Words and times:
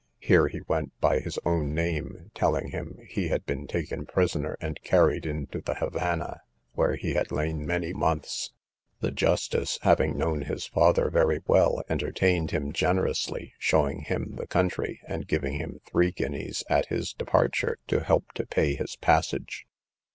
Here 0.17 0.47
he 0.47 0.61
went 0.61 0.99
by 0.99 1.19
his 1.19 1.37
own 1.45 1.75
name, 1.75 2.31
telling 2.33 2.69
him, 2.69 2.97
he 3.07 3.27
had 3.27 3.45
been 3.45 3.67
taken 3.67 4.07
prisoner, 4.07 4.57
and 4.59 4.81
carried 4.81 5.27
into 5.27 5.61
the 5.61 5.75
Havannah, 5.75 6.41
where 6.73 6.95
he 6.95 7.13
had 7.13 7.31
lain 7.31 7.67
many 7.67 7.93
months. 7.93 8.51
The 9.01 9.11
justice 9.11 9.77
having 9.83 10.17
known 10.17 10.41
his 10.41 10.65
father 10.65 11.11
very 11.11 11.41
well, 11.45 11.83
entertained 11.87 12.49
him 12.49 12.73
generously, 12.73 13.53
showed 13.59 14.05
him 14.07 14.37
the 14.37 14.47
country, 14.47 15.01
and 15.07 15.27
gave 15.27 15.43
him 15.43 15.79
three 15.85 16.09
guineas 16.09 16.63
at 16.67 16.87
his 16.87 17.13
departure, 17.13 17.77
to 17.85 17.99
help 18.03 18.31
to 18.31 18.47
pay 18.47 18.73
his 18.73 18.95
passage. 18.95 19.67